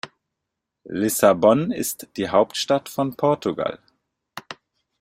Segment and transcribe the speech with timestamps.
[0.89, 3.77] Lissabon ist die Hauptstadt von Portugal.